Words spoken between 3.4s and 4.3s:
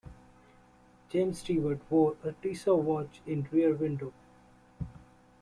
"Rear Window".